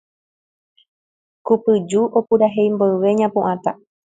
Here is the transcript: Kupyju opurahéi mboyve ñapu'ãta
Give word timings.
Kupyju 1.45 2.01
opurahéi 2.19 2.69
mboyve 2.73 3.09
ñapu'ãta 3.19 3.71